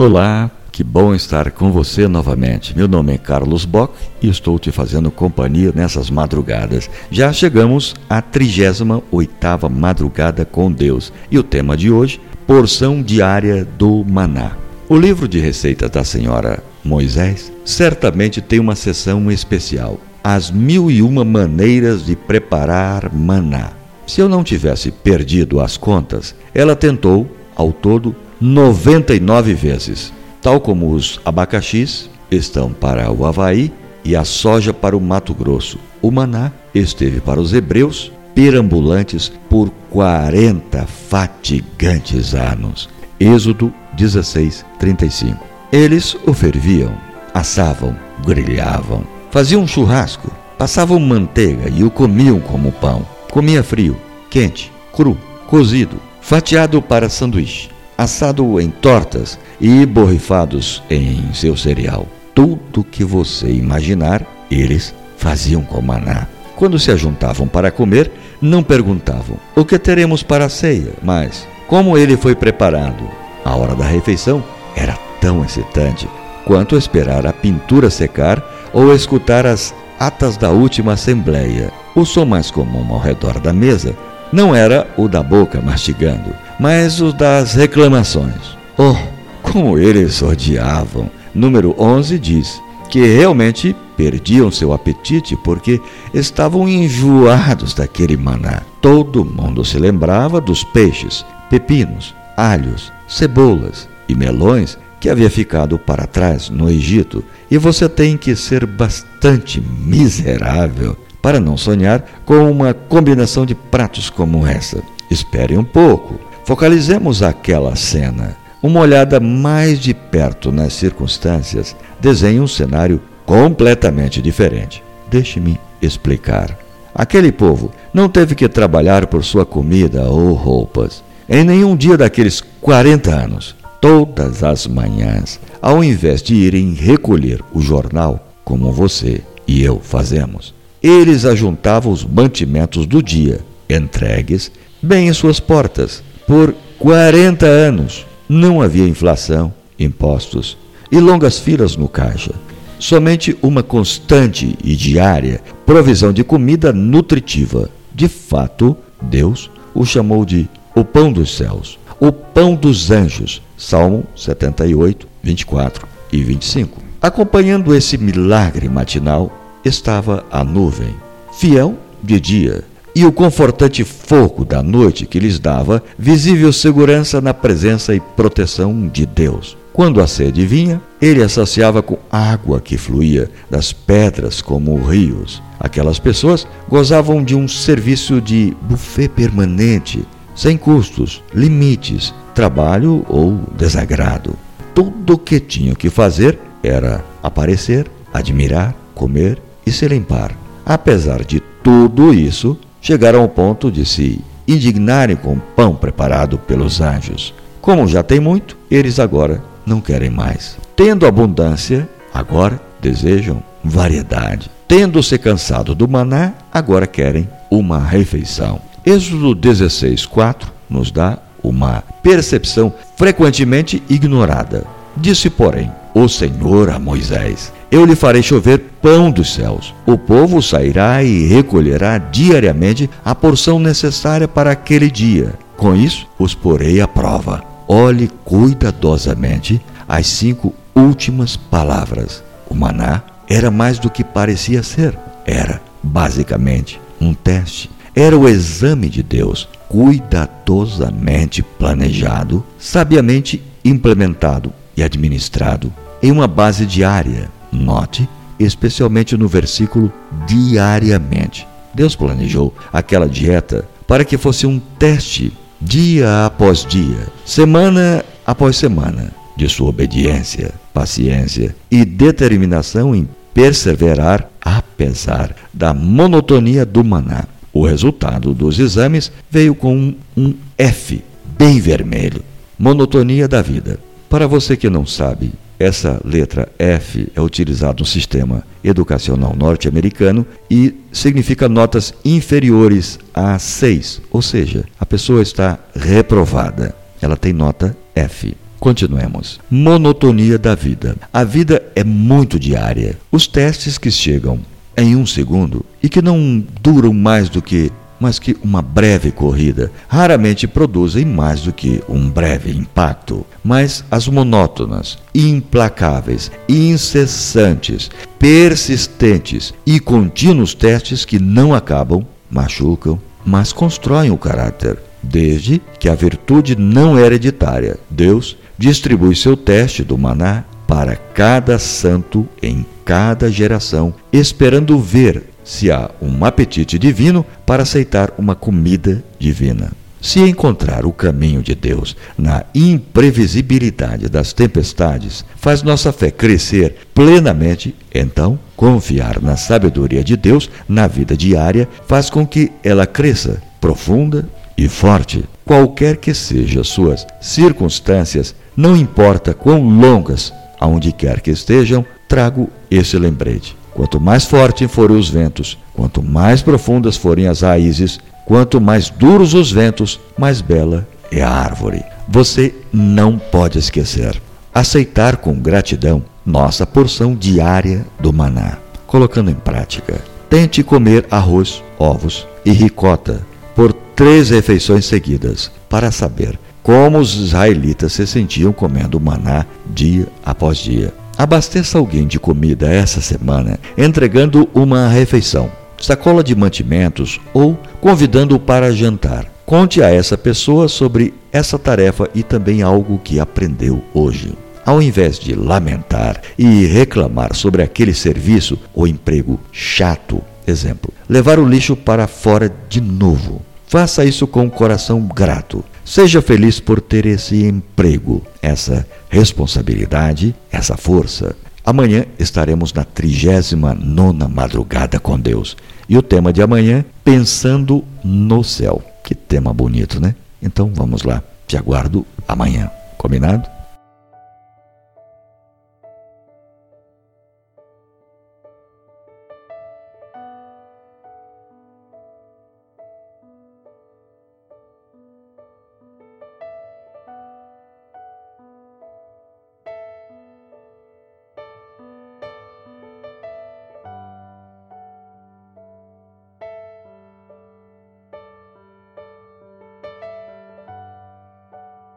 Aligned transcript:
Olá, 0.00 0.50
que 0.72 0.82
bom 0.82 1.14
estar 1.14 1.50
com 1.50 1.70
você 1.70 2.08
novamente. 2.08 2.74
Meu 2.74 2.88
nome 2.88 3.12
é 3.12 3.18
Carlos 3.18 3.66
Bock 3.66 3.92
e 4.22 4.30
estou 4.30 4.58
te 4.58 4.72
fazendo 4.72 5.10
companhia 5.10 5.72
nessas 5.74 6.08
madrugadas. 6.08 6.88
Já 7.10 7.30
chegamos 7.34 7.94
à 8.08 8.22
38ª 8.22 9.68
madrugada 9.68 10.46
com 10.46 10.72
Deus 10.72 11.12
e 11.30 11.38
o 11.38 11.42
tema 11.42 11.76
de 11.76 11.90
hoje, 11.90 12.18
porção 12.46 13.02
diária 13.02 13.62
do 13.62 14.02
maná. 14.02 14.52
O 14.88 14.96
livro 14.96 15.28
de 15.28 15.38
receitas 15.38 15.90
da 15.90 16.02
senhora 16.02 16.64
Moisés 16.82 17.52
certamente 17.62 18.40
tem 18.40 18.58
uma 18.58 18.76
sessão 18.76 19.30
especial, 19.30 20.00
as 20.24 20.50
mil 20.50 20.90
e 20.90 21.02
uma 21.02 21.26
maneiras 21.26 22.06
de 22.06 22.16
preparar 22.16 23.14
maná. 23.14 23.72
Se 24.06 24.22
eu 24.22 24.30
não 24.30 24.42
tivesse 24.42 24.90
perdido 24.90 25.60
as 25.60 25.76
contas, 25.76 26.34
ela 26.54 26.74
tentou, 26.74 27.30
ao 27.54 27.70
todo, 27.70 28.16
99 28.40 29.52
vezes, 29.52 30.12
tal 30.40 30.60
como 30.60 30.94
os 30.94 31.20
abacaxis 31.26 32.08
estão 32.30 32.72
para 32.72 33.12
o 33.12 33.26
Havaí 33.26 33.70
e 34.02 34.16
a 34.16 34.24
soja 34.24 34.72
para 34.72 34.96
o 34.96 35.00
Mato 35.00 35.34
Grosso. 35.34 35.78
O 36.00 36.10
maná 36.10 36.50
esteve 36.74 37.20
para 37.20 37.38
os 37.38 37.52
hebreus 37.52 38.10
perambulantes 38.34 39.30
por 39.50 39.68
40 39.90 40.86
fatigantes 40.86 42.34
anos. 42.34 42.88
Êxodo 43.18 43.72
16, 43.98 44.64
35. 44.78 45.44
Eles 45.70 46.16
o 46.26 46.32
ferviam, 46.32 46.96
assavam, 47.34 47.94
grelhavam, 48.24 49.04
faziam 49.30 49.62
um 49.62 49.66
churrasco, 49.66 50.30
passavam 50.56 50.98
manteiga 50.98 51.68
e 51.68 51.84
o 51.84 51.90
comiam 51.90 52.40
como 52.40 52.72
pão. 52.72 53.06
Comia 53.30 53.62
frio, 53.62 53.96
quente, 54.30 54.72
cru, 54.94 55.18
cozido, 55.46 55.96
fatiado 56.22 56.80
para 56.80 57.10
sanduíche, 57.10 57.68
assado 58.00 58.58
em 58.58 58.70
tortas 58.70 59.38
e 59.60 59.84
borrifados 59.84 60.82
em 60.88 61.34
seu 61.34 61.54
cereal. 61.54 62.06
Tudo 62.34 62.82
que 62.82 63.04
você 63.04 63.48
imaginar, 63.48 64.24
eles 64.50 64.94
faziam 65.18 65.60
com 65.60 65.82
maná. 65.82 66.26
Quando 66.56 66.78
se 66.78 66.90
ajuntavam 66.90 67.46
para 67.46 67.70
comer, 67.70 68.10
não 68.40 68.62
perguntavam 68.62 69.36
o 69.54 69.66
que 69.66 69.78
teremos 69.78 70.22
para 70.22 70.46
a 70.46 70.48
ceia, 70.48 70.94
mas 71.02 71.46
como 71.68 71.98
ele 71.98 72.16
foi 72.16 72.34
preparado. 72.34 73.04
A 73.44 73.54
hora 73.54 73.74
da 73.74 73.84
refeição 73.84 74.42
era 74.74 74.98
tão 75.20 75.44
excitante 75.44 76.08
quanto 76.46 76.76
esperar 76.76 77.26
a 77.26 77.34
pintura 77.34 77.90
secar 77.90 78.42
ou 78.72 78.94
escutar 78.94 79.44
as 79.44 79.74
atas 79.98 80.38
da 80.38 80.48
última 80.48 80.94
assembleia. 80.94 81.70
O 81.94 82.06
som 82.06 82.24
mais 82.24 82.50
comum 82.50 82.94
ao 82.94 82.98
redor 82.98 83.38
da 83.40 83.52
mesa 83.52 83.94
não 84.32 84.54
era 84.54 84.86
o 84.96 85.06
da 85.06 85.22
boca 85.22 85.60
mastigando, 85.60 86.34
mas 86.60 87.00
o 87.00 87.10
das 87.10 87.54
reclamações. 87.54 88.58
Oh, 88.76 88.94
como 89.42 89.78
eles 89.78 90.20
odiavam! 90.20 91.10
Número 91.34 91.74
11 91.78 92.18
diz 92.18 92.60
que 92.90 93.00
realmente 93.00 93.74
perdiam 93.96 94.50
seu 94.50 94.72
apetite 94.72 95.34
porque 95.36 95.80
estavam 96.12 96.68
enjoados 96.68 97.72
daquele 97.72 98.16
maná. 98.16 98.62
Todo 98.82 99.24
mundo 99.24 99.64
se 99.64 99.78
lembrava 99.78 100.38
dos 100.38 100.62
peixes, 100.62 101.24
pepinos, 101.48 102.14
alhos, 102.36 102.92
cebolas 103.08 103.88
e 104.06 104.14
melões 104.14 104.76
que 105.00 105.08
havia 105.08 105.30
ficado 105.30 105.78
para 105.78 106.06
trás 106.06 106.50
no 106.50 106.68
Egito, 106.68 107.24
e 107.50 107.56
você 107.56 107.88
tem 107.88 108.18
que 108.18 108.36
ser 108.36 108.66
bastante 108.66 109.58
miserável 109.60 110.94
para 111.22 111.40
não 111.40 111.56
sonhar 111.56 112.04
com 112.26 112.50
uma 112.50 112.74
combinação 112.74 113.46
de 113.46 113.54
pratos 113.54 114.10
como 114.10 114.46
essa. 114.46 114.82
Espere 115.10 115.56
um 115.56 115.64
pouco. 115.64 116.29
Focalizemos 116.50 117.22
aquela 117.22 117.76
cena. 117.76 118.36
Uma 118.60 118.80
olhada 118.80 119.20
mais 119.20 119.78
de 119.78 119.94
perto 119.94 120.50
nas 120.50 120.72
circunstâncias 120.72 121.76
desenha 122.00 122.42
um 122.42 122.48
cenário 122.48 123.00
completamente 123.24 124.20
diferente. 124.20 124.82
Deixe-me 125.08 125.60
explicar. 125.80 126.58
Aquele 126.92 127.30
povo 127.30 127.70
não 127.94 128.08
teve 128.08 128.34
que 128.34 128.48
trabalhar 128.48 129.06
por 129.06 129.22
sua 129.22 129.46
comida 129.46 130.10
ou 130.10 130.32
roupas. 130.32 131.04
Em 131.28 131.44
nenhum 131.44 131.76
dia 131.76 131.96
daqueles 131.96 132.42
40 132.60 133.14
anos, 133.14 133.54
todas 133.80 134.42
as 134.42 134.66
manhãs, 134.66 135.38
ao 135.62 135.84
invés 135.84 136.20
de 136.20 136.34
irem 136.34 136.74
recolher 136.74 137.44
o 137.54 137.60
jornal, 137.60 138.28
como 138.44 138.72
você 138.72 139.22
e 139.46 139.62
eu 139.62 139.78
fazemos, 139.78 140.52
eles 140.82 141.24
ajuntavam 141.24 141.92
os 141.92 142.04
mantimentos 142.04 142.86
do 142.86 143.00
dia, 143.00 143.38
entregues, 143.68 144.50
bem 144.82 145.06
em 145.06 145.12
suas 145.12 145.38
portas. 145.38 146.02
Por 146.30 146.54
40 146.78 147.44
anos 147.44 148.06
não 148.28 148.62
havia 148.62 148.86
inflação, 148.86 149.52
impostos 149.76 150.56
e 150.88 151.00
longas 151.00 151.40
filas 151.40 151.76
no 151.76 151.88
caixa. 151.88 152.32
Somente 152.78 153.36
uma 153.42 153.64
constante 153.64 154.56
e 154.62 154.76
diária 154.76 155.42
provisão 155.66 156.12
de 156.12 156.22
comida 156.22 156.72
nutritiva. 156.72 157.68
De 157.92 158.06
fato, 158.06 158.76
Deus 159.02 159.50
o 159.74 159.84
chamou 159.84 160.24
de 160.24 160.48
o 160.72 160.84
pão 160.84 161.12
dos 161.12 161.36
céus, 161.36 161.80
o 161.98 162.12
pão 162.12 162.54
dos 162.54 162.92
anjos. 162.92 163.42
Salmo 163.58 164.04
78, 164.14 165.08
24 165.24 165.88
e 166.12 166.22
25. 166.22 166.80
Acompanhando 167.02 167.74
esse 167.74 167.98
milagre 167.98 168.68
matinal 168.68 169.36
estava 169.64 170.24
a 170.30 170.44
nuvem, 170.44 170.94
fiel 171.32 171.76
de 172.00 172.20
dia, 172.20 172.62
e 172.94 173.04
o 173.04 173.12
confortante 173.12 173.84
fogo 173.84 174.44
da 174.44 174.62
noite 174.62 175.06
que 175.06 175.18
lhes 175.18 175.38
dava 175.38 175.82
visível 175.98 176.52
segurança 176.52 177.20
na 177.20 177.32
presença 177.32 177.94
e 177.94 178.00
proteção 178.00 178.88
de 178.88 179.06
Deus. 179.06 179.56
Quando 179.72 180.00
a 180.00 180.06
sede 180.06 180.44
vinha, 180.44 180.82
ele 181.00 181.22
a 181.22 181.28
saciava 181.28 181.82
com 181.82 181.96
água 182.10 182.60
que 182.60 182.76
fluía 182.76 183.30
das 183.48 183.72
pedras 183.72 184.42
como 184.42 184.76
rios. 184.82 185.40
Aquelas 185.58 185.98
pessoas 185.98 186.46
gozavam 186.68 187.22
de 187.22 187.34
um 187.34 187.46
serviço 187.46 188.20
de 188.20 188.56
buffet 188.62 189.08
permanente 189.08 190.04
sem 190.34 190.56
custos, 190.56 191.22
limites, 191.34 192.14
trabalho 192.34 193.04
ou 193.08 193.38
desagrado. 193.56 194.34
Tudo 194.74 195.14
o 195.14 195.18
que 195.18 195.38
tinham 195.38 195.74
que 195.74 195.90
fazer 195.90 196.38
era 196.62 197.04
aparecer, 197.22 197.86
admirar, 198.12 198.74
comer 198.94 199.40
e 199.66 199.70
se 199.70 199.86
limpar. 199.86 200.34
Apesar 200.64 201.24
de 201.24 201.40
tudo 201.62 202.14
isso, 202.14 202.58
chegaram 202.80 203.20
ao 203.20 203.28
ponto 203.28 203.70
de 203.70 203.84
se 203.84 204.20
indignarem 204.46 205.16
com 205.16 205.34
o 205.34 205.40
pão 205.40 205.74
preparado 205.74 206.38
pelos 206.38 206.80
anjos. 206.80 207.34
Como 207.60 207.86
já 207.86 208.02
tem 208.02 208.18
muito, 208.18 208.56
eles 208.70 208.98
agora 208.98 209.42
não 209.66 209.80
querem 209.80 210.10
mais. 210.10 210.56
Tendo 210.74 211.06
abundância, 211.06 211.88
agora 212.12 212.60
desejam 212.80 213.42
variedade. 213.62 214.50
Tendo 214.66 215.02
se 215.02 215.18
cansado 215.18 215.74
do 215.74 215.86
maná, 215.88 216.32
agora 216.52 216.86
querem 216.86 217.28
uma 217.50 217.78
refeição. 217.78 218.60
Êxodo 218.84 219.34
16, 219.34 220.06
4 220.06 220.50
nos 220.68 220.90
dá 220.90 221.18
uma 221.42 221.82
percepção 222.02 222.72
frequentemente 222.96 223.82
ignorada. 223.88 224.64
Disse, 224.96 225.28
porém, 225.28 225.70
o 225.94 226.08
Senhor 226.08 226.70
a 226.70 226.78
Moisés: 226.78 227.52
Eu 227.70 227.84
lhe 227.84 227.94
farei 227.94 228.22
chover 228.22 228.58
pão 228.80 229.10
dos 229.10 229.34
céus. 229.34 229.74
O 229.86 229.98
povo 229.98 230.42
sairá 230.42 231.02
e 231.02 231.26
recolherá 231.26 231.98
diariamente 231.98 232.88
a 233.04 233.14
porção 233.14 233.58
necessária 233.58 234.28
para 234.28 234.52
aquele 234.52 234.90
dia. 234.90 235.34
Com 235.56 235.74
isso, 235.74 236.06
os 236.18 236.34
porei 236.34 236.80
à 236.80 236.88
prova. 236.88 237.42
Olhe 237.68 238.10
cuidadosamente 238.24 239.60
as 239.88 240.06
cinco 240.06 240.54
últimas 240.74 241.36
palavras. 241.36 242.22
O 242.48 242.54
maná 242.54 243.02
era 243.28 243.50
mais 243.50 243.78
do 243.78 243.90
que 243.90 244.02
parecia 244.02 244.62
ser. 244.62 244.98
Era, 245.26 245.60
basicamente, 245.82 246.80
um 247.00 247.14
teste 247.14 247.70
era 247.94 248.16
o 248.16 248.28
exame 248.28 248.88
de 248.88 249.02
Deus, 249.02 249.48
cuidadosamente 249.68 251.42
planejado, 251.42 252.44
sabiamente 252.58 253.42
implementado 253.64 254.52
e 254.80 254.82
administrado 254.82 255.72
em 256.02 256.10
uma 256.10 256.26
base 256.26 256.66
diária. 256.66 257.30
Note, 257.52 258.08
especialmente 258.38 259.16
no 259.16 259.28
versículo 259.28 259.92
diariamente. 260.26 261.46
Deus 261.74 261.94
planejou 261.94 262.54
aquela 262.72 263.08
dieta 263.08 263.68
para 263.86 264.04
que 264.04 264.16
fosse 264.16 264.46
um 264.46 264.58
teste 264.78 265.32
dia 265.60 266.26
após 266.26 266.64
dia, 266.64 267.06
semana 267.24 268.04
após 268.26 268.56
semana, 268.56 269.12
de 269.36 269.48
sua 269.48 269.68
obediência, 269.68 270.52
paciência 270.72 271.54
e 271.70 271.84
determinação 271.84 272.94
em 272.94 273.08
perseverar 273.34 274.28
apesar 274.40 275.34
da 275.52 275.74
monotonia 275.74 276.64
do 276.64 276.82
maná. 276.82 277.24
O 277.52 277.66
resultado 277.66 278.32
dos 278.32 278.58
exames 278.58 279.12
veio 279.30 279.54
com 279.54 279.94
um 280.16 280.34
F, 280.56 281.02
bem 281.36 281.60
vermelho. 281.60 282.22
Monotonia 282.58 283.26
da 283.26 283.42
vida. 283.42 283.78
Para 284.10 284.26
você 284.26 284.56
que 284.56 284.68
não 284.68 284.84
sabe, 284.84 285.30
essa 285.56 286.00
letra 286.04 286.48
F 286.58 287.06
é 287.14 287.20
utilizada 287.20 287.76
no 287.78 287.86
sistema 287.86 288.42
educacional 288.62 289.36
norte-americano 289.36 290.26
e 290.50 290.74
significa 290.92 291.48
notas 291.48 291.94
inferiores 292.04 292.98
a 293.14 293.38
6, 293.38 294.02
ou 294.10 294.20
seja, 294.20 294.64
a 294.80 294.84
pessoa 294.84 295.22
está 295.22 295.60
reprovada. 295.76 296.74
Ela 297.00 297.16
tem 297.16 297.32
nota 297.32 297.76
F. 297.94 298.36
Continuemos. 298.58 299.38
Monotonia 299.48 300.36
da 300.36 300.56
vida. 300.56 300.96
A 301.12 301.22
vida 301.22 301.62
é 301.76 301.84
muito 301.84 302.36
diária. 302.36 302.98
Os 303.12 303.28
testes 303.28 303.78
que 303.78 303.92
chegam 303.92 304.40
em 304.76 304.96
um 304.96 305.06
segundo 305.06 305.64
e 305.80 305.88
que 305.88 306.02
não 306.02 306.44
duram 306.60 306.92
mais 306.92 307.28
do 307.28 307.40
que 307.40 307.70
mas 308.00 308.18
que 308.18 308.36
uma 308.42 308.62
breve 308.62 309.12
corrida 309.12 309.70
raramente 309.86 310.48
produzem 310.48 311.04
mais 311.04 311.42
do 311.42 311.52
que 311.52 311.82
um 311.88 312.08
breve 312.08 312.50
impacto. 312.50 313.26
Mas 313.44 313.84
as 313.90 314.08
monótonas, 314.08 314.98
implacáveis, 315.14 316.32
incessantes, 316.48 317.90
persistentes 318.18 319.52
e 319.66 319.78
contínuos 319.78 320.54
testes 320.54 321.04
que 321.04 321.18
não 321.18 321.54
acabam, 321.54 322.04
machucam, 322.30 322.98
mas 323.24 323.52
constroem 323.52 324.10
o 324.10 324.16
caráter. 324.16 324.78
Desde 325.02 325.60
que 325.78 325.88
a 325.88 325.94
virtude 325.94 326.56
não 326.56 326.98
é 326.98 327.02
hereditária, 327.02 327.78
Deus 327.88 328.36
distribui 328.58 329.16
seu 329.16 329.36
teste 329.36 329.82
do 329.82 329.96
maná 329.96 330.44
para 330.66 330.94
cada 330.94 331.58
santo 331.58 332.28
em 332.42 332.64
cada 332.84 333.30
geração, 333.30 333.94
esperando 334.12 334.78
ver 334.78 335.29
se 335.50 335.68
há 335.68 335.90
um 336.00 336.24
apetite 336.24 336.78
divino 336.78 337.26
para 337.44 337.64
aceitar 337.64 338.12
uma 338.16 338.36
comida 338.36 339.02
divina. 339.18 339.72
Se 340.00 340.20
encontrar 340.20 340.86
o 340.86 340.92
caminho 340.92 341.42
de 341.42 341.56
Deus 341.56 341.96
na 342.16 342.44
imprevisibilidade 342.54 344.08
das 344.08 344.32
tempestades 344.32 345.24
faz 345.34 345.64
nossa 345.64 345.92
fé 345.92 346.08
crescer 346.08 346.76
plenamente, 346.94 347.74
então 347.92 348.38
confiar 348.54 349.20
na 349.20 349.36
sabedoria 349.36 350.04
de 350.04 350.16
Deus 350.16 350.48
na 350.68 350.86
vida 350.86 351.16
diária 351.16 351.68
faz 351.88 352.08
com 352.08 352.24
que 352.24 352.52
ela 352.62 352.86
cresça 352.86 353.42
profunda 353.60 354.28
e 354.56 354.68
forte. 354.68 355.24
Qualquer 355.44 355.96
que 355.96 356.14
sejam 356.14 356.62
suas 356.62 357.04
circunstâncias, 357.20 358.36
não 358.56 358.76
importa 358.76 359.34
quão 359.34 359.68
longas, 359.68 360.32
aonde 360.60 360.92
quer 360.92 361.20
que 361.20 361.32
estejam, 361.32 361.84
trago 362.08 362.48
esse 362.70 362.96
lembrete. 362.96 363.59
Quanto 363.80 363.98
mais 363.98 364.26
fortes 364.26 364.70
forem 364.70 364.98
os 364.98 365.08
ventos, 365.08 365.56
quanto 365.72 366.02
mais 366.02 366.42
profundas 366.42 366.98
forem 366.98 367.26
as 367.26 367.40
raízes, 367.40 367.98
quanto 368.26 368.60
mais 368.60 368.90
duros 368.90 369.32
os 369.32 369.50
ventos, 369.50 369.98
mais 370.18 370.42
bela 370.42 370.86
é 371.10 371.22
a 371.22 371.30
árvore. 371.30 371.82
Você 372.06 372.54
não 372.70 373.18
pode 373.18 373.58
esquecer. 373.58 374.20
Aceitar 374.52 375.16
com 375.16 375.32
gratidão 375.40 376.02
nossa 376.26 376.66
porção 376.66 377.14
diária 377.14 377.86
do 377.98 378.12
maná. 378.12 378.58
Colocando 378.86 379.30
em 379.30 379.34
prática, 379.34 379.98
tente 380.28 380.62
comer 380.62 381.06
arroz, 381.10 381.62
ovos 381.78 382.28
e 382.44 382.52
ricota 382.52 383.26
por 383.56 383.72
três 383.72 384.28
refeições 384.28 384.84
seguidas 384.84 385.50
para 385.70 385.90
saber 385.90 386.38
como 386.62 386.98
os 386.98 387.14
israelitas 387.14 387.94
se 387.94 388.06
sentiam 388.06 388.52
comendo 388.52 389.00
maná 389.00 389.46
dia 389.66 390.06
após 390.22 390.58
dia. 390.58 390.92
Abasteça 391.20 391.76
alguém 391.76 392.06
de 392.06 392.18
comida 392.18 392.72
essa 392.72 393.02
semana, 393.02 393.60
entregando 393.76 394.48
uma 394.54 394.88
refeição, 394.88 395.52
sacola 395.78 396.24
de 396.24 396.34
mantimentos 396.34 397.20
ou 397.34 397.58
convidando-o 397.78 398.40
para 398.40 398.72
jantar. 398.72 399.26
Conte 399.44 399.82
a 399.82 399.90
essa 399.90 400.16
pessoa 400.16 400.66
sobre 400.66 401.12
essa 401.30 401.58
tarefa 401.58 402.08
e 402.14 402.22
também 402.22 402.62
algo 402.62 402.98
que 403.04 403.20
aprendeu 403.20 403.84
hoje. 403.92 404.32
Ao 404.64 404.80
invés 404.80 405.18
de 405.18 405.34
lamentar 405.34 406.22
e 406.38 406.64
reclamar 406.64 407.34
sobre 407.34 407.62
aquele 407.62 407.92
serviço 407.92 408.58
ou 408.72 408.86
emprego 408.86 409.38
chato, 409.52 410.22
exemplo, 410.46 410.90
levar 411.06 411.38
o 411.38 411.46
lixo 411.46 411.76
para 411.76 412.06
fora 412.06 412.50
de 412.66 412.80
novo. 412.80 413.42
Faça 413.66 414.06
isso 414.06 414.26
com 414.26 414.46
o 414.46 414.50
coração 414.50 415.02
grato. 415.02 415.62
Seja 415.90 416.22
feliz 416.22 416.60
por 416.60 416.80
ter 416.80 417.04
esse 417.04 417.44
emprego, 417.44 418.24
essa 418.40 418.86
responsabilidade, 419.08 420.32
essa 420.48 420.76
força. 420.76 421.34
Amanhã 421.66 422.06
estaremos 422.16 422.72
na 422.72 422.84
39 422.84 424.28
madrugada 424.28 425.00
com 425.00 425.18
Deus. 425.18 425.56
E 425.88 425.98
o 425.98 426.02
tema 426.02 426.32
de 426.32 426.40
amanhã, 426.40 426.84
pensando 427.02 427.84
no 428.04 428.44
céu. 428.44 428.80
Que 429.02 429.16
tema 429.16 429.52
bonito, 429.52 430.00
né? 430.00 430.14
Então 430.40 430.70
vamos 430.72 431.02
lá. 431.02 431.24
Te 431.48 431.56
aguardo 431.56 432.06
amanhã. 432.28 432.70
Combinado? 432.96 433.50